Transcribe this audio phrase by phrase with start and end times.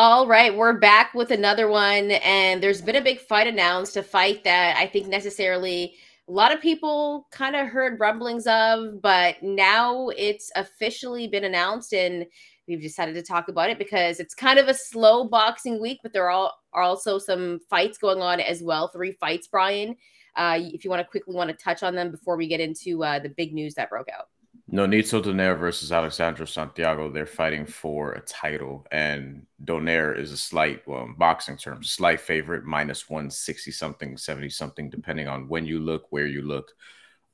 [0.00, 4.02] All right, we're back with another one, and there's been a big fight announced, a
[4.04, 5.96] fight that I think necessarily
[6.28, 11.92] a lot of people kind of heard rumblings of, but now it's officially been announced,
[11.92, 12.26] and
[12.68, 16.12] we've decided to talk about it because it's kind of a slow boxing week, but
[16.12, 18.86] there are, also some fights going on as well.
[18.86, 19.96] Three fights, Bryan.
[20.36, 23.02] Uh, if you want to quickly want to touch on them before we get into
[23.02, 24.28] uh, the big news that broke out.
[24.70, 27.10] Nonito Donaire versus Alexandro Santiago.
[27.10, 32.20] They're fighting for a title, and Donaire is a slight, well, in boxing terms, slight
[32.20, 36.72] favorite, minus 160 something, 70 something, depending on when you look, where you look.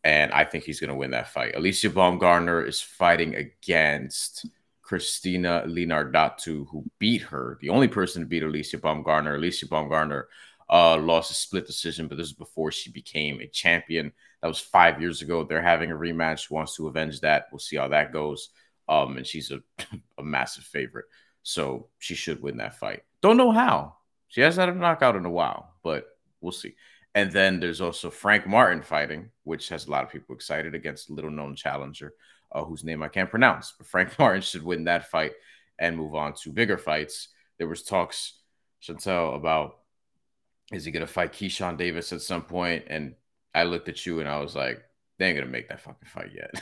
[0.04, 1.54] And I think he's going to win that fight.
[1.56, 4.46] Alycia Baumgardner is fighting against
[4.82, 7.58] Christina Linardatou, who beat her.
[7.60, 9.38] The only person to beat Alycia Baumgardner.
[9.38, 10.24] Alycia Baumgardner
[10.70, 14.12] uh, lost a split decision, but this is before she became a champion.
[14.42, 15.44] That was five years ago.
[15.44, 16.46] They're having a rematch.
[16.46, 17.46] She Wants to avenge that.
[17.50, 18.50] We'll see how that goes.
[18.88, 19.60] Um, and she's a,
[20.18, 21.06] a massive favorite,
[21.42, 23.02] so she should win that fight.
[23.22, 23.96] Don't know how.
[24.28, 26.06] She hasn't had a knockout in a while, but
[26.40, 26.74] we'll see.
[27.14, 31.08] And then there's also Frank Martin fighting, which has a lot of people excited against
[31.08, 32.14] a little known challenger,
[32.52, 33.72] uh, whose name I can't pronounce.
[33.78, 35.32] But Frank Martin should win that fight
[35.78, 37.28] and move on to bigger fights.
[37.58, 38.40] There was talks,
[38.82, 39.78] Shantelle, about
[40.72, 42.84] is he going to fight Keyshawn Davis at some point?
[42.88, 43.14] And
[43.54, 44.82] I looked at you and I was like,
[45.18, 46.52] they ain't going to make that fucking fight yet.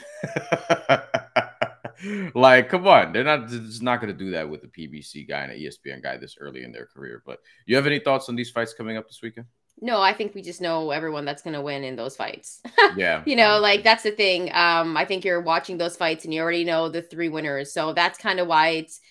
[2.35, 3.13] like, come on.
[3.13, 6.03] They're not just not going to do that with a PBC guy and an ESPN
[6.03, 7.23] guy this early in their career.
[7.25, 9.47] But you have any thoughts on these fights coming up this weekend?
[9.81, 12.61] No, I think we just know everyone that's going to win in those fights.
[12.95, 13.23] yeah.
[13.25, 14.51] You know, like that's the thing.
[14.53, 17.73] Um, I think you're watching those fights and you already know the three winners.
[17.73, 19.01] So that's kind of why it's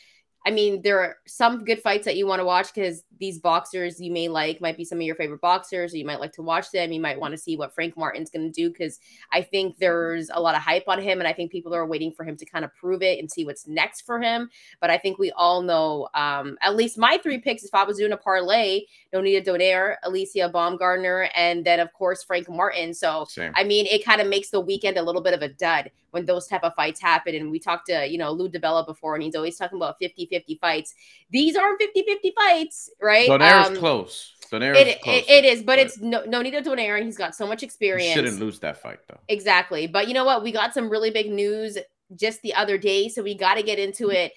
[0.44, 4.00] I mean, there are some good fights that you want to watch because these boxers
[4.00, 6.42] you may like might be some of your favorite boxers, or you might like to
[6.42, 6.90] watch them.
[6.90, 8.98] You might want to see what Frank Martin's going to do because
[9.30, 12.10] I think there's a lot of hype on him, and I think people are waiting
[12.10, 14.50] for him to kind of prove it and see what's next for him.
[14.80, 17.96] But I think we all know, um, at least my three picks, if I was
[17.96, 22.92] doing a parlay, Nonito Donaire, Alycia Baumgardner, and then of course Frank Martin.
[22.92, 23.52] So Same.
[23.54, 26.26] I mean, it kind of makes the weekend a little bit of a dud when
[26.26, 27.34] those type of fights happen.
[27.34, 30.26] And we talked to, you know, Lou DiBella before, and he's always talking about 50
[30.26, 30.94] 50 fights.
[31.30, 33.11] These aren't 50 50 fights, right?
[33.28, 34.32] Donaire's um, close.
[34.50, 35.16] Donaire's it, close.
[35.16, 38.14] It, it is, but, but it's no, Nonito Donaire, and he's got so much experience.
[38.14, 39.18] Shouldn't lose that fight, though.
[39.28, 39.86] Exactly.
[39.86, 40.42] But you know what?
[40.42, 41.78] We got some really big news
[42.14, 43.08] just the other day.
[43.08, 44.32] So we got to get into it.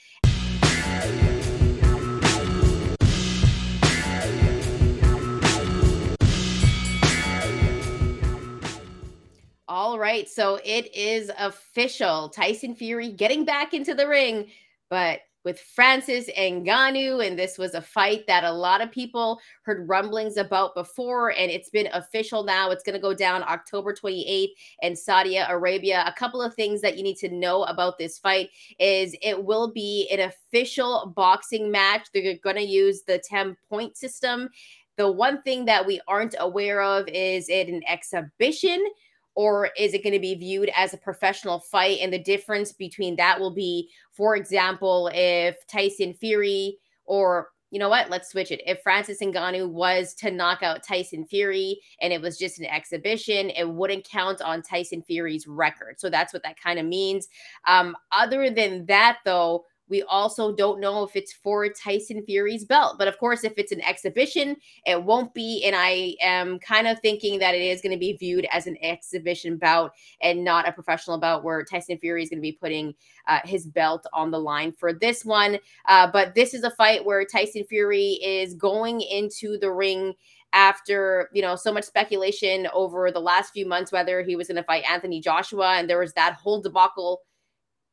[9.68, 10.30] All right.
[10.30, 12.30] So it is official.
[12.30, 14.48] Tyson Fury getting back into the ring,
[14.90, 17.26] but with Francis Ngannou.
[17.26, 21.30] And this was a fight that a lot of people heard rumblings about before.
[21.30, 22.72] And it's been official now.
[22.72, 24.50] It's going to go down October 28th
[24.82, 26.04] in Saudi Arabia.
[26.08, 29.72] A couple of things that you need to know about this fight is it will
[29.72, 32.08] be an official boxing match.
[32.14, 34.50] They're going to use the 10 point system.
[34.98, 38.84] The one thing that we aren't aware of is it an exhibition
[39.36, 42.00] or is it going to be viewed as a professional fight?
[42.02, 47.90] And the difference between that will be, for example, if Tyson Fury or you know
[47.90, 48.10] what?
[48.10, 48.62] Let's switch it.
[48.66, 53.50] If Francis Ngannou was to knock out Tyson Fury and it was just an exhibition,
[53.50, 56.00] it wouldn't count on Tyson Fury's record.
[56.00, 57.28] So that's what that kind of means.
[57.68, 62.98] Um, other than that, though, we also don't know if it's for Tyson Fury's belt.
[62.98, 65.64] But of course, if it's an exhibition, it won't be.
[65.66, 68.78] And I am kind of thinking that it is going to be viewed as an
[68.82, 69.92] exhibition bout
[70.22, 72.96] and not a professional bout where Tyson Fury is going to be putting
[73.28, 75.60] uh, his belt on the line for this one.
[75.88, 80.14] Uh, but this is a fight where Tyson Fury is going into the ring
[80.54, 84.56] after you know so much speculation over the last few months whether he was going
[84.56, 87.20] to fight Anthony Joshua and there was that whole debacle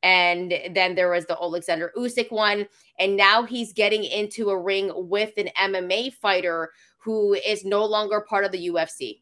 [0.02, 2.66] and then there was the Alexander Usyk one,
[2.98, 8.20] and now he's getting into a ring with an MMA fighter who is no longer
[8.20, 9.20] part of the UFC.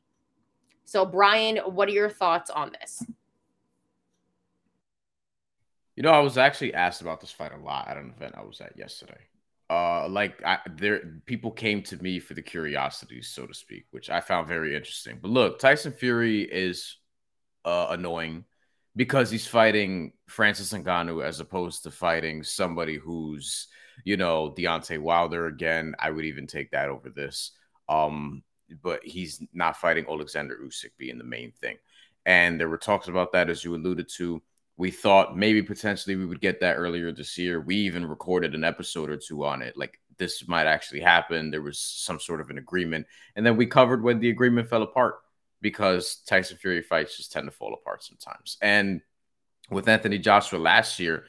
[0.84, 3.04] So, Bryan, what are your thoughts on this?
[5.96, 8.42] You know, I was actually asked about this fight a lot at an event I
[8.42, 9.20] was at yesterday.
[9.68, 14.10] Uh, like I, there, people came to me for the curiosities, so to speak, which
[14.10, 15.18] I found very interesting.
[15.20, 16.96] But look, Tyson Fury is
[17.64, 18.44] uh, annoying
[19.00, 23.68] because he's fighting Francis Ngannou as opposed to fighting somebody who's,
[24.04, 25.94] you know, Deontay Wilder again.
[25.98, 27.52] I would even take that over this.
[27.88, 28.42] Um,
[28.82, 31.78] but he's not fighting Alexander Usyk being the main thing.
[32.26, 34.42] And there were talks about that, as you alluded to.
[34.76, 37.58] We thought maybe potentially we would get that earlier this year.
[37.58, 39.78] We even recorded an episode or two on it.
[39.78, 41.50] Like this might actually happen.
[41.50, 43.06] There was some sort of an agreement.
[43.34, 45.20] And then we covered when the agreement fell apart
[45.60, 48.56] because Tyson Fury fights just tend to fall apart sometimes.
[48.62, 49.00] And
[49.70, 51.24] with Anthony Joshua last year,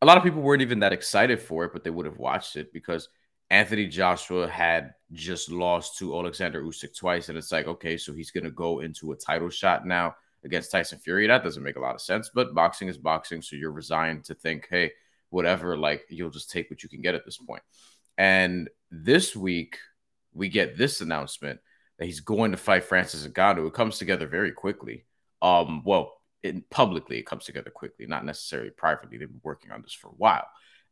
[0.00, 2.56] a lot of people weren't even that excited for it, but they would have watched
[2.56, 3.08] it because
[3.50, 8.30] Anthony Joshua had just lost to Alexander Usyk twice, and it's like, okay, so he's
[8.30, 11.26] going to go into a title shot now against Tyson Fury.
[11.26, 14.34] That doesn't make a lot of sense, but boxing is boxing, so you're resigned to
[14.34, 14.90] think, hey,
[15.30, 17.62] whatever, like you'll just take what you can get at this point.
[18.18, 19.78] And this week,
[20.34, 21.60] we get this announcement
[22.02, 23.68] that he's going to fight Francis Ngannou.
[23.68, 25.04] It comes together very quickly.
[25.40, 29.18] Um, well, in publicly, it comes together quickly, not necessarily privately.
[29.18, 30.48] They've been working on this for a while,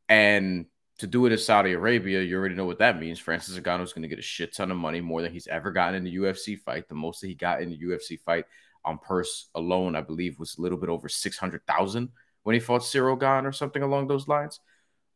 [0.08, 0.66] and
[0.98, 3.18] to do it in Saudi Arabia, you already know what that means.
[3.18, 5.72] Francis Ngannou is going to get a shit ton of money, more than he's ever
[5.72, 6.88] gotten in a UFC fight.
[6.88, 8.44] The most that he got in a UFC fight
[8.84, 12.10] on purse alone, I believe, was a little bit over six hundred thousand
[12.44, 14.60] when he fought Ciryl Gane or something along those lines.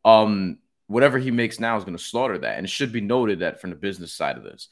[0.04, 0.58] Um,
[0.88, 3.60] whatever he makes now is going to slaughter that, and it should be noted that
[3.60, 4.70] from the business side of this,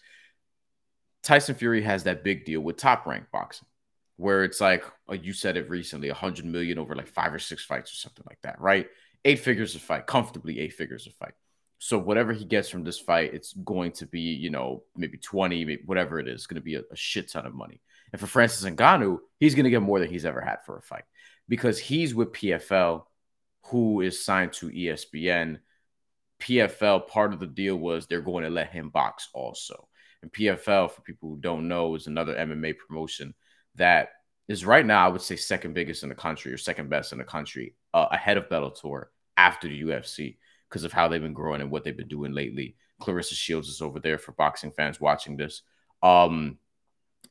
[1.22, 3.68] Tyson Fury has that big deal with Top Rank Boxing,
[4.16, 7.38] where it's like uh, you said it recently, a hundred million over like five or
[7.38, 8.88] six fights or something like that, right?
[9.24, 11.34] eight figures a fight, comfortably eight figures a fight.
[11.78, 15.64] So whatever he gets from this fight, it's going to be, you know, maybe 20,
[15.64, 17.80] maybe whatever it is, going to be a, a, shit ton of money.
[18.12, 20.82] And for Francis Ngannou, he's going to get more than he's ever had for a
[20.82, 21.04] fight
[21.48, 23.02] because he's with PFL,
[23.66, 25.58] who is signed to ESPN.
[26.40, 29.88] PFL, part of the deal was they're going to let him box also.
[30.22, 33.34] And PFL, for people who don't know, is another MMA promotion
[33.74, 34.10] that
[34.48, 37.18] is right now, I would say, second biggest in the country or second best in
[37.18, 40.36] the country, uh, ahead of Bellator after the UFC
[40.68, 42.76] because of how they've been growing and what they've been doing lately.
[43.00, 45.62] Claressa Shields is over there for boxing fans watching this.
[46.02, 46.58] Um,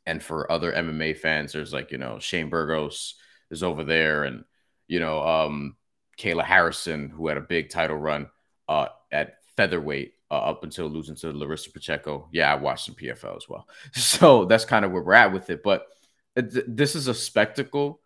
[0.06, 3.16] and for other MMA fans, there's like, you know, Shane Burgos
[3.50, 4.44] is over there and,
[4.88, 5.76] you know, um,
[6.18, 8.30] Kayla Harrison, who had a big title run
[8.68, 12.30] uh, at featherweight uh, up until losing to Larissa Pacheco.
[12.32, 13.68] Yeah, I watched some PFL as well.
[13.94, 15.62] So that's kind of where we're at with it.
[15.62, 15.88] But
[16.36, 18.02] this is a spectacle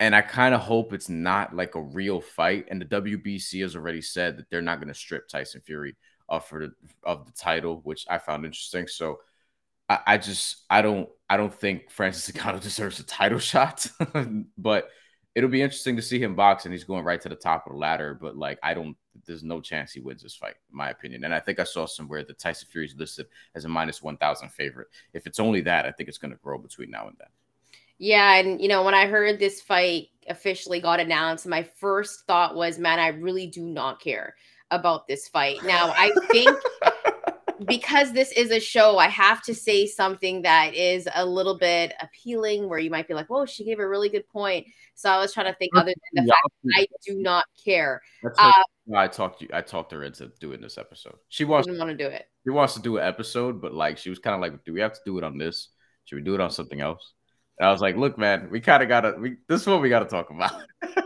[0.00, 2.66] and I kind of hope it's not like a real fight.
[2.70, 5.96] And the WBC has already said that they're not going to strip Tyson Fury
[6.28, 6.72] of for the
[7.04, 8.88] of the title, which I found interesting.
[8.88, 9.20] So
[9.88, 13.86] I, I just I don't I don't think Francis Ngannou deserves a title shot,
[14.58, 14.88] but
[15.34, 17.72] it'll be interesting to see him box, and he's going right to the top of
[17.72, 18.18] the ladder.
[18.20, 18.96] But like I don't,
[19.26, 21.24] there's no chance he wins this fight, in my opinion.
[21.24, 24.16] And I think I saw somewhere that Tyson Fury is listed as a minus one
[24.16, 24.88] thousand favorite.
[25.12, 27.28] If it's only that, I think it's going to grow between now and then.
[27.98, 32.56] Yeah, and you know, when I heard this fight officially got announced, my first thought
[32.56, 34.34] was, man, I really do not care
[34.70, 35.62] about this fight.
[35.64, 36.58] Now, I think
[37.66, 41.92] because this is a show, I have to say something that is a little bit
[42.00, 45.18] appealing where you might be like, "Whoa, she gave a really good point." So I
[45.18, 48.00] was trying to think other than the fact I do not care.
[48.38, 48.52] Uh,
[48.94, 51.16] I talked you I talked her into doing this episode.
[51.28, 52.26] She wants didn't want to do it.
[52.44, 54.80] She wants to do an episode, but like she was kind of like, "Do we
[54.80, 55.68] have to do it on this?
[56.04, 57.14] Should we do it on something else?"
[57.60, 59.14] I was like, look, man, we kind of gotta.
[59.18, 60.52] We, this is what we gotta talk about.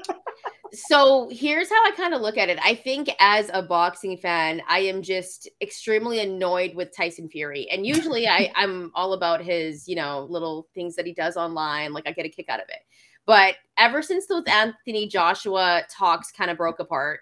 [0.72, 2.58] so here's how I kind of look at it.
[2.62, 7.86] I think as a boxing fan, I am just extremely annoyed with Tyson Fury, and
[7.86, 11.92] usually I, I'm all about his, you know, little things that he does online.
[11.92, 12.80] Like I get a kick out of it.
[13.26, 17.20] But ever since those Anthony Joshua talks kind of broke apart,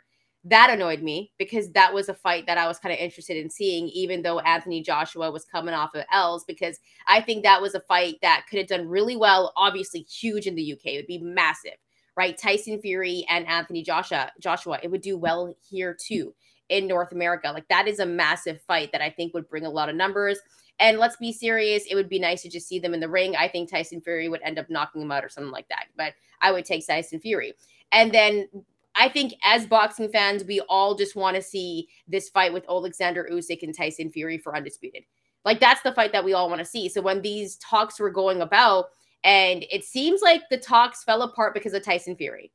[0.49, 3.51] that annoyed me because that was a fight that I was kind of interested in
[3.51, 6.79] seeing, even though Anthony Joshua was coming off of L's, because
[7.09, 9.53] I think that was a fight that could have done really well.
[9.57, 11.79] Obviously, huge in the UK, it would be massive,
[12.17, 12.37] right?
[12.37, 16.35] Tyson Fury and Anthony Joshua, Joshua, it would do well here too
[16.69, 17.51] in North America.
[17.53, 20.39] Like that is a massive fight that I think would bring a lot of numbers.
[20.79, 23.37] And let's be serious, it would be nice to just see them in the ring.
[23.37, 26.13] I think Tyson Fury would end up knocking him out or something like that, but
[26.41, 27.55] I would take Tyson Fury.
[27.93, 28.49] And then
[28.95, 33.29] I think as boxing fans, we all just want to see this fight with Alexander
[33.31, 35.05] Usyk and Tyson Fury for undisputed.
[35.45, 36.89] Like that's the fight that we all want to see.
[36.89, 38.87] So when these talks were going about,
[39.27, 42.53] and it seems like the talks fell apart because of Tyson Fury.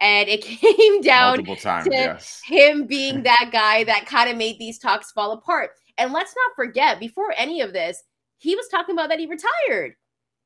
[0.00, 2.40] And it came down to yes.
[2.44, 5.70] him being that guy that kind of made these talks fall apart.
[5.98, 8.04] And let's not forget, before any of this,
[8.38, 9.96] he was talking about that he retired.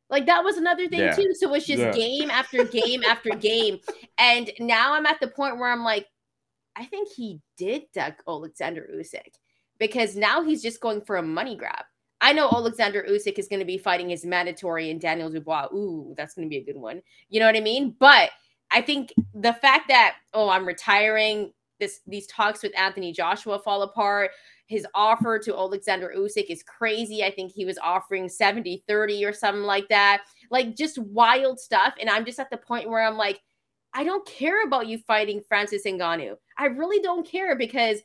[0.08, 1.14] Like that was another thing yeah.
[1.14, 1.34] too.
[1.34, 1.92] So it's just yeah.
[1.92, 3.80] game after game after game.
[4.16, 6.06] And now I'm at the point where I'm like,
[6.74, 9.34] I think he did duck Alexander Usyk
[9.78, 11.84] because now he's just going for a money grab.
[12.20, 15.68] I know Alexander Usyk is going to be fighting his mandatory and Daniel Dubois.
[15.72, 17.00] Ooh, that's going to be a good one.
[17.28, 17.96] You know what I mean?
[17.98, 18.30] But
[18.70, 23.82] I think the fact that oh, I'm retiring, this these talks with Anthony Joshua fall
[23.82, 24.30] apart
[24.70, 27.24] his offer to Alexander Usyk is crazy.
[27.24, 30.22] I think he was offering 70 30 or something like that.
[30.48, 31.94] Like just wild stuff.
[32.00, 33.40] And I'm just at the point where I'm like,
[33.94, 36.36] I don't care about you fighting Francis Ngannou.
[36.56, 37.98] I really don't care because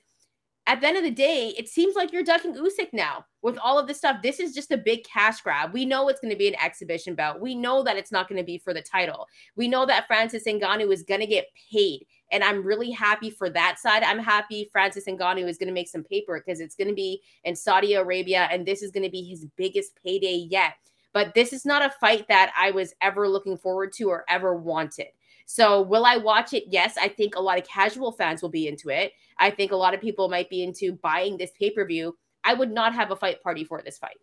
[0.68, 3.78] at the end of the day, it seems like you're ducking Usyk now with all
[3.78, 4.24] of this stuff.
[4.24, 5.74] This is just a big cash grab.
[5.74, 7.40] We know it's going to be an exhibition bout.
[7.40, 9.28] We know that it's not going to be for the title.
[9.56, 13.50] We know that Francis Ngannou is going to get paid And I'm really happy for
[13.52, 14.02] that side.
[14.02, 17.22] I'm happy Francis Ngannou is going to make some paper because it's going to be
[17.44, 20.74] in Saudi Arabia and this is going to be his biggest payday yet.
[21.14, 24.56] But this is not a fight that I was ever looking forward to or ever
[24.56, 25.08] wanted.
[25.46, 26.64] So, will I watch it?
[26.68, 29.14] Yes, I think a lot of casual fans will be into it.
[29.38, 32.16] I think a lot of people might be into buying this pay per view.
[32.44, 34.18] I would not have a fight party for this fight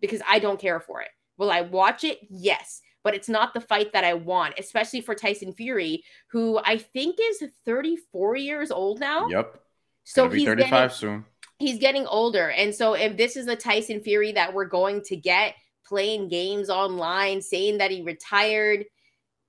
[0.00, 1.08] because I don't care for it.
[1.36, 2.20] Will I watch it?
[2.30, 6.78] Yes but it's not the fight that I want, especially for Tyson Fury, who I
[6.78, 9.28] think is 34 years old now.
[9.28, 9.60] Yep.
[10.04, 11.24] So he's 35 getting, soon.
[11.58, 12.50] He's getting older.
[12.50, 15.54] And so if this is a Tyson Fury that we're going to get
[15.86, 18.86] playing games online, saying that he retired,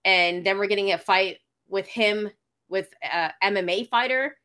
[0.06, 2.30] and then we're getting a fight with him
[2.70, 4.38] with uh, a MMA fighter,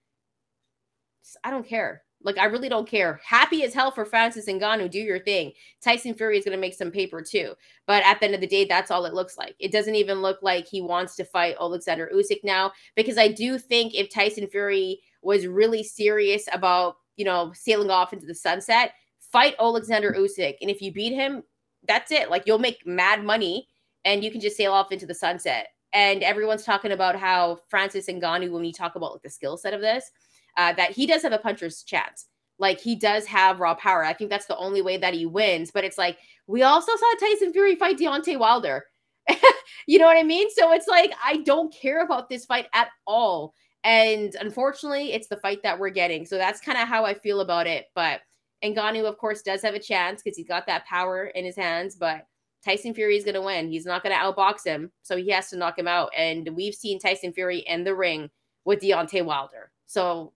[1.44, 2.02] I don't care.
[2.22, 3.18] Like, I really don't care.
[3.24, 4.90] Happy as hell for Francis and Ngannou.
[4.90, 5.52] Do your thing.
[5.82, 7.54] Tyson Fury is going to make some paper too.
[7.86, 9.54] But at the end of the day, that's all it looks like.
[9.58, 13.58] It doesn't even look like he wants to fight Alexander Usyk now because I do
[13.58, 18.92] think if Tyson Fury was really serious about, you know, sailing off into the sunset,
[19.18, 20.56] fight Alexander Usyk.
[20.60, 21.42] And if you beat him,
[21.88, 22.28] that's it.
[22.28, 23.66] Like, you'll make mad money
[24.04, 25.68] and you can just sail off into the sunset.
[25.92, 29.56] And everyone's talking about how Francis and Ngannou, when we talk about like the skill
[29.56, 30.10] set of this,
[30.56, 32.26] uh, that he does have a puncher's chance.
[32.58, 34.04] Like he does have raw power.
[34.04, 35.70] I think that's the only way that he wins.
[35.70, 38.84] But it's like we also saw Tyson Fury fight Deontay Wilder.
[39.86, 40.48] you know what I mean?
[40.50, 43.54] So it's like I don't care about this fight at all.
[43.82, 46.26] And unfortunately, it's the fight that we're getting.
[46.26, 47.86] So that's kind of how I feel about it.
[47.94, 48.20] But
[48.62, 51.96] Ngannou, of course, does have a chance because he's got that power in his hands.
[51.96, 52.26] But
[52.64, 53.70] Tyson Fury is going to win.
[53.70, 54.90] He's not going to outbox him.
[55.02, 56.10] So he has to knock him out.
[56.16, 58.30] And we've seen Tyson Fury in the ring
[58.64, 59.70] with Deontay Wilder.
[59.86, 60.32] So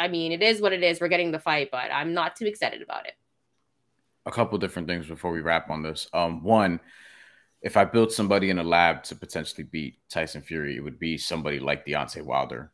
[0.00, 1.00] I mean, it is what it is.
[1.00, 3.14] We're getting the fight, but I'm not too excited about it.
[4.26, 6.08] A couple different things before we wrap on this.
[6.12, 6.80] Um, one,
[7.62, 11.18] if I built somebody in a lab to potentially beat Tyson Fury, it would be
[11.18, 12.72] somebody like Deontay Wilder,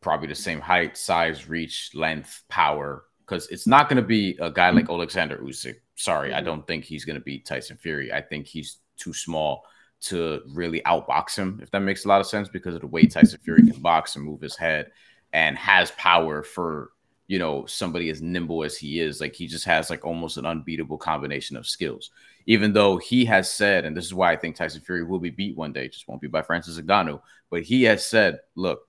[0.00, 3.04] probably the same height, size, reach, length, power.
[3.28, 5.76] Because it's not going to be a guy like Alexander Usyk.
[5.96, 6.38] Sorry, mm-hmm.
[6.38, 8.12] I don't think he's going to beat Tyson Fury.
[8.12, 9.64] I think he's too small
[10.00, 13.04] to really outbox him, if that makes a lot of sense, because of the way
[13.06, 14.92] Tyson Fury can box and move his head
[15.32, 16.90] and has power for
[17.26, 20.46] you know somebody as nimble as he is like he just has like almost an
[20.46, 22.10] unbeatable combination of skills
[22.46, 25.28] even though he has said and this is why i think tyson fury will be
[25.30, 27.20] beat one day just won't be by francis Ngannou,
[27.50, 28.88] but he has said look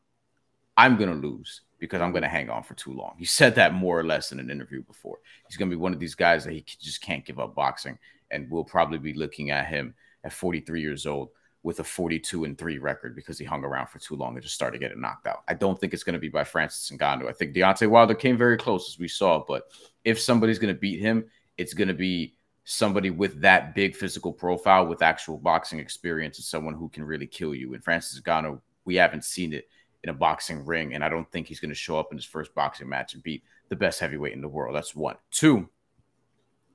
[0.77, 3.99] i'm gonna lose because i'm gonna hang on for too long he said that more
[3.99, 5.17] or less in an interview before
[5.47, 7.97] he's gonna be one of these guys that he just can't give up boxing
[8.31, 9.93] and we'll probably be looking at him
[10.23, 11.29] at 43 years old
[11.63, 14.55] with a 42 and 3 record because he hung around for too long and just
[14.55, 15.43] started getting knocked out.
[15.47, 17.27] I don't think it's going to be by Francis Ngannou.
[17.27, 19.63] I think Deontay Wilder came very close as we saw, but
[20.05, 21.25] if somebody's going to beat him,
[21.57, 26.45] it's going to be somebody with that big physical profile with actual boxing experience and
[26.45, 27.73] someone who can really kill you.
[27.73, 29.67] And Francis Ngannou, we haven't seen it
[30.03, 32.25] in a boxing ring, and I don't think he's going to show up in his
[32.25, 34.75] first boxing match and beat the best heavyweight in the world.
[34.75, 35.15] That's one.
[35.31, 35.69] Two,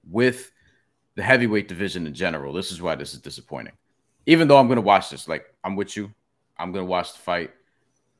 [0.08, 0.50] with
[1.14, 3.72] the heavyweight division in general, this is why this is disappointing
[4.26, 6.12] even though I'm gonna watch this, like I'm with you,
[6.58, 7.50] I'm gonna watch the fight.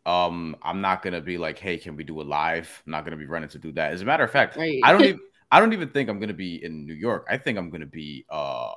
[0.07, 2.83] Um, I'm not gonna be like, hey, can we do a live?
[2.87, 3.93] I'm not gonna be running to do that.
[3.93, 4.81] As a matter of fact, right.
[4.83, 5.21] I don't even
[5.51, 7.27] I don't even think I'm gonna be in New York.
[7.31, 8.75] I think I'm gonna be uh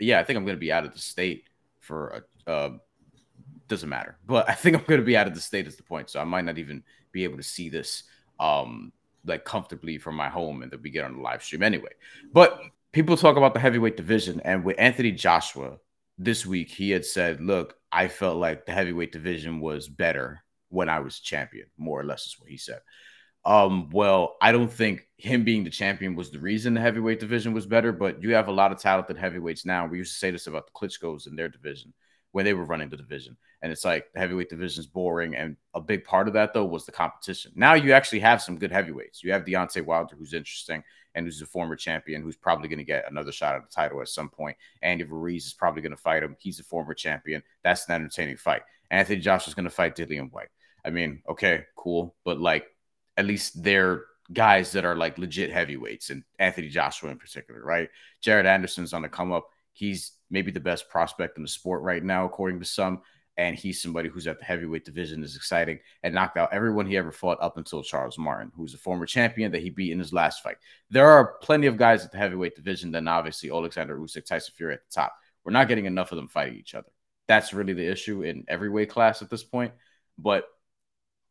[0.00, 1.44] yeah, I think I'm gonna be out of the state
[1.80, 2.70] for a uh
[3.68, 4.16] doesn't matter.
[4.26, 6.10] But I think I'm gonna be out of the state is the point.
[6.10, 8.04] So I might not even be able to see this
[8.40, 8.92] um
[9.24, 11.92] like comfortably from my home and then we get on the live stream anyway.
[12.32, 12.60] But
[12.92, 15.78] people talk about the heavyweight division and with Anthony Joshua
[16.18, 20.88] this week he had said, "Look, I felt like the heavyweight division was better when
[20.88, 22.80] I was champion." More or less is what he said.
[23.46, 27.52] Um, well, I don't think him being the champion was the reason the heavyweight division
[27.52, 29.86] was better, but you have a lot of talented heavyweights now.
[29.86, 31.92] We used to say this about the Klitschko's in their division
[32.34, 33.36] when they were running the division.
[33.62, 35.36] And it's like the heavyweight division is boring.
[35.36, 37.52] And a big part of that, though, was the competition.
[37.54, 39.22] Now you actually have some good heavyweights.
[39.22, 40.82] You have Deontay Wilder, who's interesting
[41.14, 44.00] and who's a former champion, who's probably going to get another shot at the title
[44.00, 44.56] at some point.
[44.82, 46.34] Andy Ruiz is probably going to fight him.
[46.40, 47.40] He's a former champion.
[47.62, 48.62] That's an entertaining fight.
[48.90, 50.48] Anthony Joshua's going to fight Dillian Whyte.
[50.84, 52.66] I mean, okay, cool, but like
[53.16, 57.88] at least they're guys that are like legit heavyweights, and Anthony Joshua in particular, right?
[58.20, 59.50] Jared Anderson's on the come up.
[59.74, 63.02] He's maybe the best prospect in the sport right now, according to some
[63.36, 66.96] and he's somebody who's at the heavyweight division is exciting and knocked out everyone he
[66.96, 70.12] ever fought up until Charles Martin, who's a former champion that he beat in his
[70.12, 70.56] last fight.
[70.90, 74.74] There are plenty of guys at the heavyweight division, then obviously Alexander Usyk, Tyson Fury
[74.74, 75.14] at the top.
[75.44, 76.88] We're not getting enough of them fighting each other.
[77.26, 79.72] That's really the issue in every weight class at this point.
[80.16, 80.44] But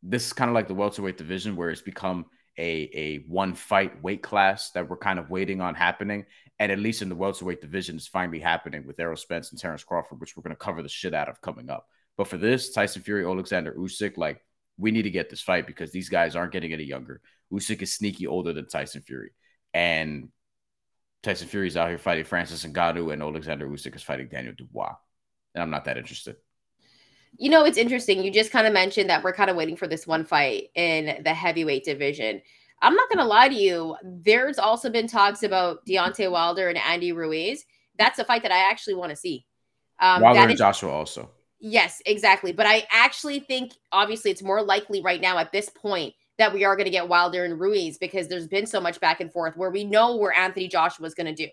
[0.02, 2.26] this is kind of like the welterweight division where it's become
[2.58, 6.26] a, a one fight weight class that we're kind of waiting on happening.
[6.58, 9.82] And at least in the welterweight division, it's finally happening with Errol Spence and Terence
[9.82, 11.88] Crawford, which we're going to cover the shit out of coming up.
[12.16, 14.44] But for this, Tyson Fury, Alexander Usyk, like
[14.78, 17.20] we need to get this fight because these guys aren't getting any younger.
[17.52, 19.32] Usyk is sneaky older than Tyson Fury,
[19.72, 20.28] and
[21.22, 24.94] Tyson Fury is out here fighting Francis Ngannou, and Alexander Usyk is fighting Daniel Dubois,
[25.54, 26.36] and I'm not that interested.
[27.36, 28.22] You know, it's interesting.
[28.22, 31.22] You just kind of mentioned that we're kind of waiting for this one fight in
[31.24, 32.40] the heavyweight division.
[32.82, 33.96] I'm not going to lie to you.
[34.02, 37.64] There's also been talks about Deontay Wilder and Andy Ruiz.
[37.98, 39.46] That's a fight that I actually want to see.
[40.00, 41.30] Um, Wilder and is, Joshua also.
[41.60, 42.52] Yes, exactly.
[42.52, 46.64] But I actually think, obviously, it's more likely right now at this point that we
[46.64, 49.56] are going to get Wilder and Ruiz because there's been so much back and forth
[49.56, 51.50] where we know where Anthony Joshua is going to do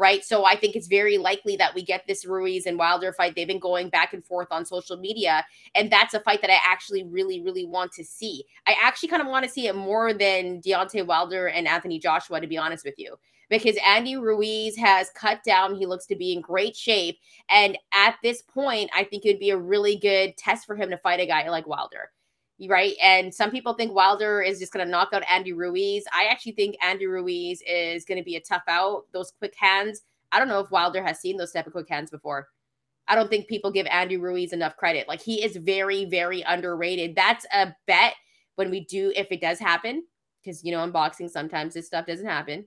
[0.00, 0.24] right?
[0.24, 3.34] So I think it's very likely that we get this Ruiz and Wilder fight.
[3.36, 6.58] They've been going back and forth on social media, and that's a fight that I
[6.64, 8.44] actually really, really want to see.
[8.66, 12.40] I actually kind of want to see it more than Deontay Wilder and Anthony Joshua,
[12.40, 13.14] to be honest with you,
[13.50, 15.74] because Andy Ruiz has cut down.
[15.74, 17.18] He looks to be in great shape,
[17.50, 20.96] and at this point, I think it'd be a really good test for him to
[20.96, 22.10] fight a guy like Wilder
[22.68, 22.94] right?
[23.02, 26.04] And some people think Wilder is just going to knock out Andy Ruiz.
[26.12, 29.04] I actually think Andy Ruiz is going to be a tough out.
[29.12, 30.02] Those quick hands.
[30.32, 32.48] I don't know if Wilder has seen those type of quick hands before.
[33.08, 35.08] I don't think people give Andy Ruiz enough credit.
[35.08, 37.16] Like he is very, very underrated.
[37.16, 38.14] That's a bet
[38.54, 40.04] when we do, if it does happen,
[40.42, 42.66] because you know, in boxing, sometimes this stuff doesn't happen.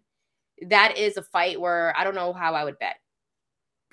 [0.67, 2.97] That is a fight where I don't know how I would bet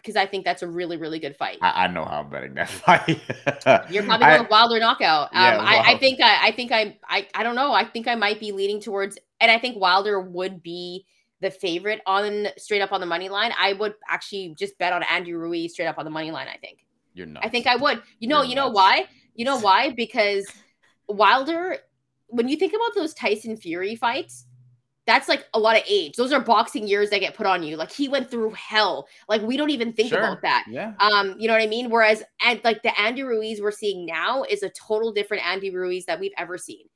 [0.00, 1.59] because I think that's a really, really good fight.
[1.61, 3.21] I, I know how I'm betting that fight.
[3.90, 5.28] You're probably going with Wilder knockout.
[5.33, 7.73] Um, yeah, I, I, think I, I think I, I, I don't know.
[7.73, 11.07] I think I might be leaning towards, and I think Wilder would be
[11.40, 13.52] the favorite on straight up on the money line.
[13.59, 16.49] I would actually just bet on Andy Ruiz straight up on the money line.
[16.49, 16.87] I think.
[17.14, 17.47] You're nuts.
[17.47, 18.02] I think I would.
[18.19, 18.42] You know.
[18.42, 19.07] You're you know why?
[19.35, 19.90] You know why?
[19.90, 20.47] Because
[21.09, 21.78] Wilder,
[22.28, 24.47] when you think about those Tyson Fury fights,
[25.07, 26.14] that's like a lot of age.
[26.16, 27.76] Those are boxing years that get put on you.
[27.76, 29.09] Like he went through hell.
[29.28, 30.19] Like we don't even think sure.
[30.19, 30.64] about that.
[30.69, 30.92] Yeah.
[31.00, 31.90] Um, you know what I mean?
[31.90, 36.04] Whereas and like the Andy Ruiz we're seeing now is a total different Andy Ruiz
[36.07, 36.87] that we've ever seen.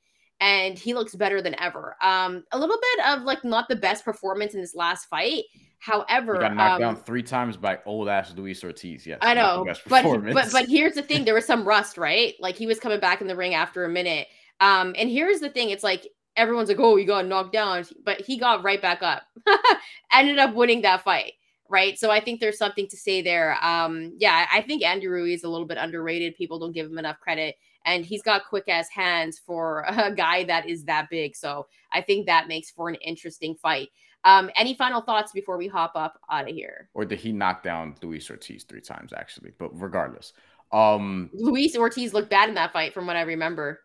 [0.41, 1.97] And he looks better than ever.
[2.03, 5.45] Um, a little bit of like not the best performance in this last fight.
[5.79, 9.07] However, he got knocked um, down three times by old ass Luis Ortiz.
[9.07, 10.03] Yes, I know, but
[10.33, 12.35] but but here's the thing: there was some rust, right?
[12.41, 14.27] Like he was coming back in the ring after a minute.
[14.61, 18.21] Um, and here's the thing: it's like everyone's like, oh, he got knocked down, but
[18.21, 19.23] he got right back up.
[20.13, 21.35] Ended up winning that fight.
[21.69, 21.99] Right.
[21.99, 23.57] So I think there's something to say there.
[23.65, 26.37] Um, yeah, I think Andy Ruiz is a little bit underrated.
[26.37, 27.57] People don't give him enough credit.
[27.87, 31.35] And he's got quick ass hands for a guy that is that big.
[31.35, 33.89] So I think that makes for an interesting fight.
[34.25, 36.89] Um, any final thoughts before we hop up out of here?
[36.95, 39.53] Or did he knock down Luis Ortiz three times actually?
[39.59, 40.33] But regardless.
[40.73, 43.81] Um Luis Ortiz looked bad in that fight from what I remember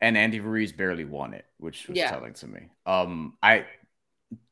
[0.00, 2.10] and Andy Ruiz barely won it, which was yeah.
[2.10, 2.68] telling to me.
[2.86, 3.66] Um, I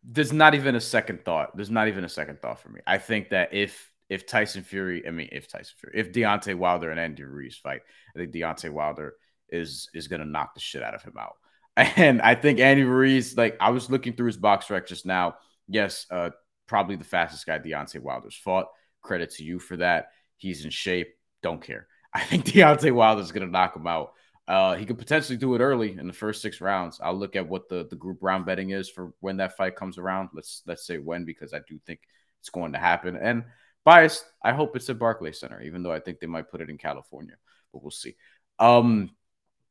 [0.03, 1.57] there's not even a second thought.
[1.57, 2.81] There's not even a second thought for me.
[2.87, 6.91] I think that if if Tyson Fury, I mean, if Tyson Fury, if Deontay Wilder
[6.91, 7.83] and Andy Ruiz fight,
[8.15, 9.15] I think Deontay Wilder
[9.49, 11.35] is is gonna knock the shit out of him out.
[11.97, 15.37] And I think Andy Ruiz, like I was looking through his BoxRec just now.
[15.69, 16.31] Yes, uh,
[16.67, 18.67] probably the fastest guy Deontay Wilder's fought.
[19.03, 20.09] Credit to you for that.
[20.39, 21.15] He's in shape.
[21.41, 21.87] Don't care.
[22.13, 24.13] I think Deontay Wilder's gonna knock him out.
[24.49, 26.99] Uh, he could potentially do it early in the first six rounds.
[27.03, 29.99] I'll look at what the, the group round betting is for when that fight comes
[29.99, 30.31] around.
[30.33, 32.01] Let's let's say when because I do think
[32.41, 33.15] it's going to happen.
[33.15, 33.45] And
[33.85, 36.71] biased, I hope it's at Barclays Center, even though I think they might put it
[36.71, 37.35] in California,
[37.73, 38.17] but we'll see.
[38.59, 39.11] Um,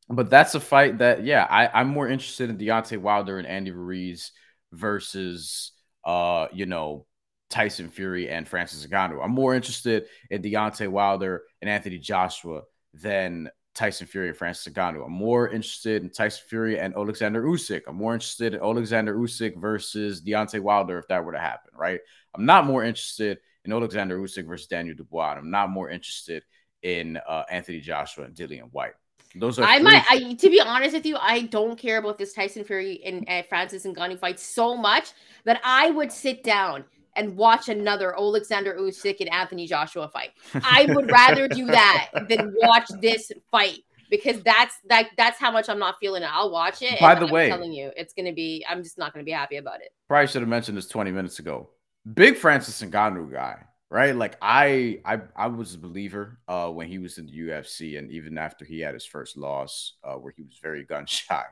[0.09, 3.71] but that's a fight that yeah, I, I'm more interested in Deontay Wilder and Andy
[3.71, 4.31] Ruiz
[4.71, 5.71] versus
[6.05, 7.05] uh, you know,
[7.49, 9.23] Tyson Fury and Francis Ngannou.
[9.23, 12.61] I'm more interested in Deontay Wilder and Anthony Joshua
[12.93, 15.05] than Tyson Fury and Francis Ngannou.
[15.05, 17.83] I'm more interested in Tyson Fury and Alexander Usyk.
[17.87, 21.99] I'm more interested in Alexander Usyk versus Deontay Wilder if that were to happen, right?
[22.33, 25.35] I'm not more interested in Alexander Usyk versus Daniel Dubois.
[25.37, 26.41] I'm not more interested
[26.81, 28.93] in uh, Anthony Joshua and Dillian Whyte.
[29.35, 32.33] Those are I might I, to be honest with you, I don't care about this
[32.33, 35.11] Tyson Fury and uh, Francis Ngannou fight so much
[35.43, 36.85] that I would sit down
[37.17, 40.29] and watch another Alexander Usyk and Anthony Joshua fight.
[40.53, 45.67] I would rather do that than watch this fight because that's that that's how much
[45.69, 46.29] I'm not feeling it.
[46.31, 46.99] I'll watch it.
[46.99, 48.65] By the I'm way, telling you, it's gonna be.
[48.69, 49.89] I'm just not gonna be happy about it.
[50.07, 51.69] Probably should have mentioned this 20 minutes ago.
[52.13, 53.57] Big Francis Ngannou guy,
[53.89, 54.15] right?
[54.15, 58.09] Like I, I, I was a believer uh, when he was in the UFC, and
[58.11, 61.43] even after he had his first loss, uh, where he was very gun shy.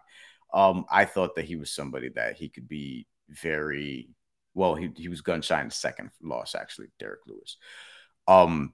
[0.54, 4.15] Um, I thought that he was somebody that he could be very
[4.56, 7.58] well, he, he was gun shy in the second loss, actually, Derrick Lewis.
[8.28, 8.74] Um,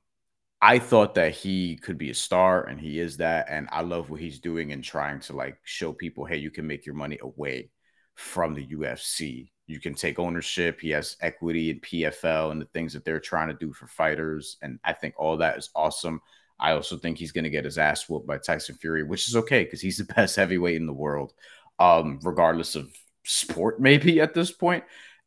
[0.61, 3.47] I thought that he could be a star, and he is that.
[3.49, 6.67] And I love what he's doing and trying to like show people, hey, you can
[6.67, 7.71] make your money away
[8.15, 9.49] from the UFC.
[9.65, 10.79] You can take ownership.
[10.79, 14.57] He has equity in PFL and the things that they're trying to do for fighters.
[14.61, 16.21] And I think all that is awesome.
[16.59, 19.35] I also think he's going to get his ass whooped by Tyson Fury, which is
[19.35, 21.33] okay because he's the best heavyweight in the world,
[21.79, 24.83] um, regardless of sport, maybe at this point.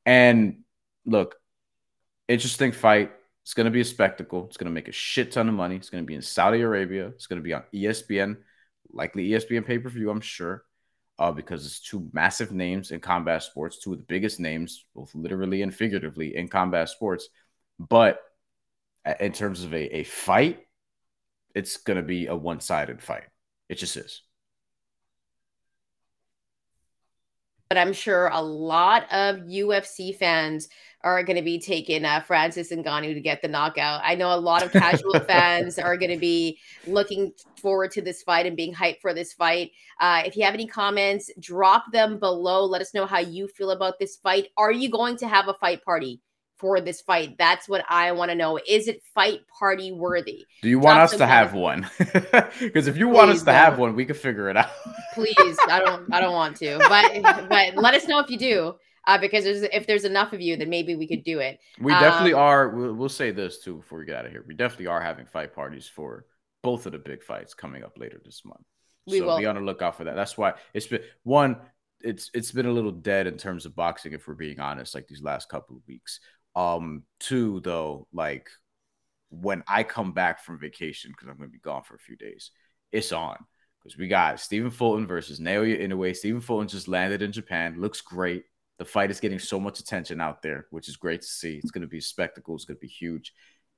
[0.06, 0.62] And
[1.06, 1.36] look,
[2.28, 3.12] interesting fight.
[3.42, 4.46] It's going to be a spectacle.
[4.46, 5.76] It's going to make a shit ton of money.
[5.76, 7.08] It's going to be in Saudi Arabia.
[7.08, 8.38] It's going to be on ESPN,
[8.90, 10.64] likely ESPN pay per view, I'm sure,
[11.18, 15.14] uh, because it's two massive names in combat sports, two of the biggest names, both
[15.14, 17.28] literally and figuratively, in combat sports.
[17.78, 18.18] But
[19.20, 20.60] in terms of a, a fight,
[21.54, 23.24] it's going to be a one sided fight.
[23.68, 24.22] It just is.
[27.74, 30.68] But I'm sure a lot of UFC fans
[31.00, 34.00] are going to be taking uh, Francis Ngannou to get the knockout.
[34.04, 38.22] I know a lot of casual fans are going to be looking forward to this
[38.22, 39.72] fight and being hyped for this fight.
[39.98, 42.64] Uh, if you have any comments, drop them below.
[42.64, 44.50] Let us know how you feel about this fight.
[44.56, 46.20] Are you going to have a fight party?
[46.64, 47.36] For this fight?
[47.38, 48.58] That's what I want to know.
[48.66, 50.46] Is it fight party worthy?
[50.62, 51.90] Do you want us to have one?
[52.58, 54.70] Because if you Please want us to have one, we can figure it out.
[55.14, 56.12] Please, I don't.
[56.12, 56.78] I don't want to.
[56.88, 58.74] But but let us know if you do.
[59.06, 61.58] Uh, because there's, if there's enough of you, then maybe we could do it.
[61.78, 62.68] We definitely um, are.
[62.70, 64.42] We'll, we'll say this too before we get out of here.
[64.48, 66.24] We definitely are having fight parties for
[66.62, 68.64] both of the big fights coming up later this month.
[69.06, 69.38] We so will.
[69.38, 70.16] be on the lookout for that.
[70.16, 71.58] That's why it's been one.
[72.00, 75.06] It's it's been a little dead in terms of boxing, if we're being honest, like
[75.06, 76.20] these last couple of weeks.
[76.56, 78.50] Um, two though, like
[79.30, 82.50] when I come back from vacation, because I'm gonna be gone for a few days,
[82.92, 83.36] it's on.
[83.82, 86.16] Because we got Stephen Fulton versus Naoya Inoue.
[86.16, 87.78] Stephen Fulton just landed in Japan.
[87.78, 88.44] Looks great.
[88.78, 91.56] The fight is getting so much attention out there, which is great to see.
[91.56, 93.32] It's gonna be a spectacle, it's gonna be huge.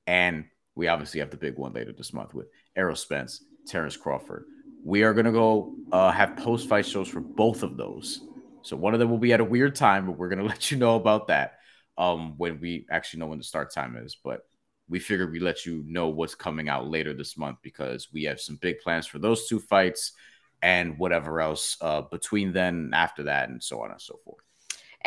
[0.05, 4.45] And we obviously have the big one later this month with Errol Spence, Terence Crawford.
[4.83, 8.21] We are gonna go uh, have post fight shows for both of those.
[8.61, 10.77] So one of them will be at a weird time, but we're gonna let you
[10.77, 11.56] know about that
[11.97, 14.15] um, when we actually know when the start time is.
[14.15, 14.47] But
[14.89, 18.39] we figured we let you know what's coming out later this month because we have
[18.39, 20.13] some big plans for those two fights
[20.61, 24.46] and whatever else uh, between then after that, and so on and so forth.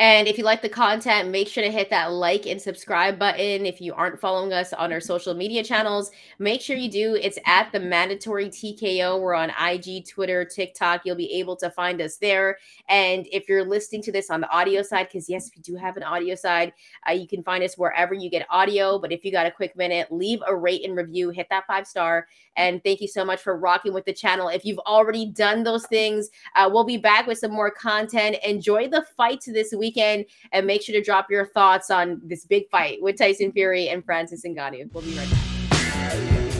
[0.01, 3.67] And if you like the content, make sure to hit that like and subscribe button.
[3.67, 6.09] If you aren't following us on our social media channels,
[6.39, 7.13] make sure you do.
[7.13, 9.21] It's at the mandatory TKO.
[9.21, 11.01] We're on IG, Twitter, TikTok.
[11.05, 12.57] You'll be able to find us there.
[12.89, 15.97] And if you're listening to this on the audio side, because yes, we do have
[15.97, 16.73] an audio side,
[17.07, 18.97] uh, you can find us wherever you get audio.
[18.97, 21.85] But if you got a quick minute, leave a rate and review, hit that five
[21.85, 22.25] star.
[22.57, 24.47] And thank you so much for rocking with the channel.
[24.47, 28.37] If you've already done those things, uh, we'll be back with some more content.
[28.43, 30.25] Enjoy the fights this week weekend.
[30.51, 34.03] And make sure to drop your thoughts on this big fight with Tyson Fury and
[34.03, 34.91] Francis Ngannou.
[34.93, 36.50] We'll be right back.